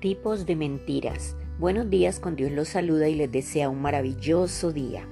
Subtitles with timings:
[0.00, 1.36] Tipos de mentiras.
[1.58, 5.08] Buenos días, con Dios los saluda y les desea un maravilloso día.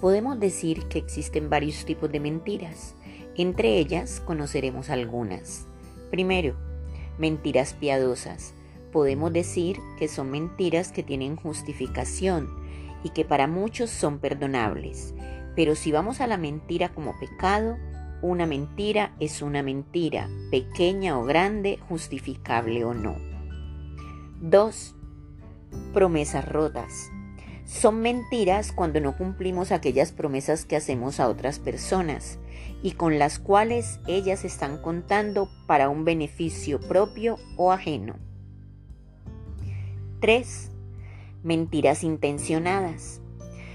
[0.00, 2.94] Podemos decir que existen varios tipos de mentiras.
[3.36, 5.66] Entre ellas conoceremos algunas.
[6.10, 6.56] Primero,
[7.18, 8.54] mentiras piadosas.
[8.92, 12.48] Podemos decir que son mentiras que tienen justificación
[13.04, 15.12] y que para muchos son perdonables.
[15.54, 17.76] Pero si vamos a la mentira como pecado,
[18.22, 23.27] una mentira es una mentira, pequeña o grande, justificable o no.
[24.40, 24.94] 2.
[25.92, 27.10] Promesas rotas.
[27.64, 32.38] Son mentiras cuando no cumplimos aquellas promesas que hacemos a otras personas
[32.80, 38.14] y con las cuales ellas están contando para un beneficio propio o ajeno.
[40.20, 40.70] 3.
[41.42, 43.20] Mentiras intencionadas.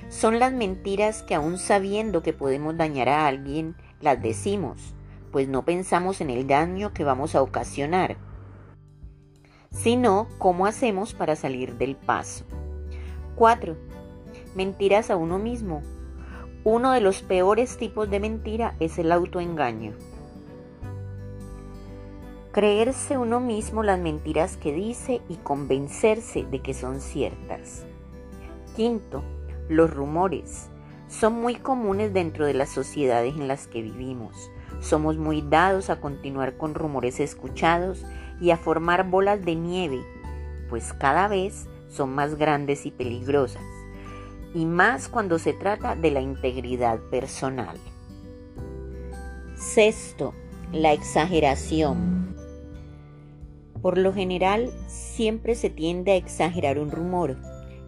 [0.07, 4.95] Son las mentiras que aún sabiendo que podemos dañar a alguien, las decimos,
[5.33, 8.15] pues no pensamos en el daño que vamos a ocasionar
[9.73, 12.45] sino cómo hacemos para salir del paso.
[13.35, 13.75] 4.
[14.55, 15.81] Mentiras a uno mismo.
[16.63, 19.93] Uno de los peores tipos de mentira es el autoengaño.
[22.53, 27.83] Creerse uno mismo las mentiras que dice y convencerse de que son ciertas.
[28.75, 29.23] Quinto,
[29.69, 30.69] los rumores.
[31.07, 34.51] Son muy comunes dentro de las sociedades en las que vivimos.
[34.81, 38.05] Somos muy dados a continuar con rumores escuchados
[38.43, 40.03] y a formar bolas de nieve,
[40.69, 43.63] pues cada vez son más grandes y peligrosas,
[44.53, 47.77] y más cuando se trata de la integridad personal.
[49.55, 50.33] Sexto,
[50.73, 52.35] la exageración.
[53.81, 57.37] Por lo general, siempre se tiende a exagerar un rumor.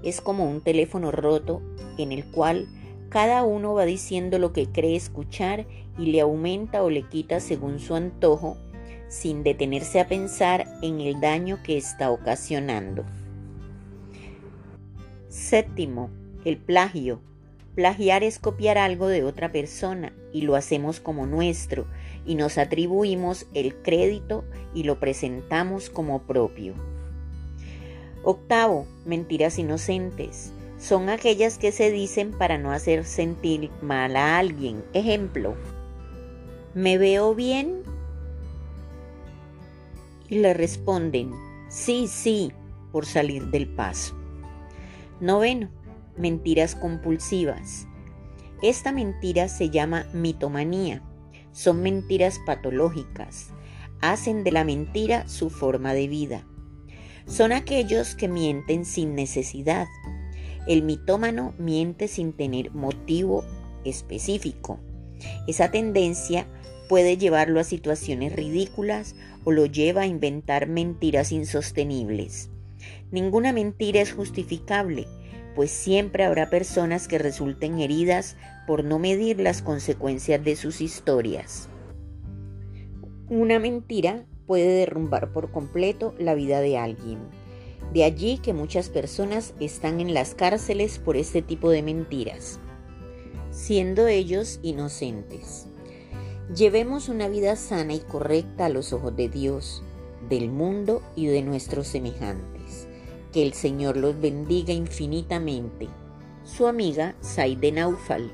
[0.04, 1.62] Es como un teléfono roto
[1.98, 2.70] en el cual
[3.10, 7.80] cada uno va diciendo lo que cree escuchar y le aumenta o le quita según
[7.80, 8.56] su antojo
[9.08, 13.06] sin detenerse a pensar en el daño que está ocasionando.
[15.30, 16.10] Séptimo,
[16.46, 17.20] el plagio.
[17.76, 21.88] Plagiar es copiar algo de otra persona y lo hacemos como nuestro
[22.26, 26.74] y nos atribuimos el crédito y lo presentamos como propio.
[28.24, 30.52] Octavo, mentiras inocentes.
[30.80, 34.84] Son aquellas que se dicen para no hacer sentir mal a alguien.
[34.94, 35.56] Ejemplo,
[36.74, 37.85] ¿me veo bien?
[40.30, 41.32] Y le responden,
[41.70, 42.52] sí, sí,
[42.92, 44.16] por salir del paso.
[45.20, 45.70] Noveno,
[46.18, 47.88] mentiras compulsivas.
[48.62, 51.02] Esta mentira se llama mitomanía.
[51.52, 53.50] Son mentiras patológicas.
[54.02, 56.46] Hacen de la mentira su forma de vida.
[57.28, 59.88] Son aquellos que mienten sin necesidad.
[60.68, 63.44] El mitómano miente sin tener motivo
[63.84, 64.80] específico.
[65.48, 66.48] Esa tendencia
[66.88, 72.50] puede llevarlo a situaciones ridículas o lo lleva a inventar mentiras insostenibles.
[73.12, 75.08] Ninguna mentira es justificable,
[75.56, 78.36] pues siempre habrá personas que resulten heridas
[78.68, 81.70] por no medir las consecuencias de sus historias.
[83.30, 87.20] Una mentira puede derrumbar por completo la vida de alguien.
[87.94, 92.60] De allí que muchas personas están en las cárceles por este tipo de mentiras,
[93.52, 95.68] siendo ellos inocentes.
[96.54, 99.82] Llevemos una vida sana y correcta a los ojos de Dios,
[100.30, 102.88] del mundo y de nuestros semejantes.
[103.34, 105.88] Que el Señor los bendiga infinitamente.
[106.44, 108.32] Su amiga Saide Naufal.